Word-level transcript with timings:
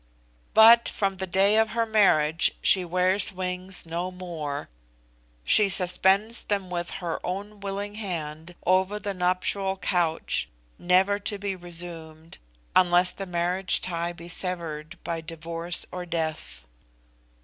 But, 0.55 0.89
from 0.89 1.17
the 1.17 1.27
day 1.27 1.57
of 1.57 1.69
her 1.77 1.85
marriage 1.85 2.53
she 2.63 2.83
wears 2.83 3.31
wings 3.31 3.85
no 3.85 4.09
more, 4.09 4.67
she 5.43 5.69
suspends 5.69 6.43
them 6.45 6.71
with 6.71 6.89
her 7.05 7.23
own 7.23 7.59
willing 7.59 7.93
hand 7.93 8.55
over 8.65 8.97
the 8.97 9.13
nuptial 9.13 9.77
couch, 9.77 10.49
never 10.79 11.19
to 11.19 11.37
be 11.37 11.55
resumed 11.55 12.39
unless 12.75 13.11
the 13.11 13.27
marriage 13.27 13.79
tie 13.79 14.11
be 14.11 14.27
severed 14.27 14.97
by 15.03 15.21
divorce 15.21 15.85
or 15.91 16.07
death. 16.07 16.65